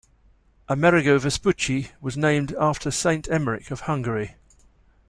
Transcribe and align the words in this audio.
Amerigo 0.67 1.19
Vespucci 1.19 1.91
was 2.01 2.17
named 2.17 2.55
after 2.59 2.89
Saint 2.89 3.27
Emeric 3.29 3.69
of 3.69 3.81
Hungary. 3.81 4.35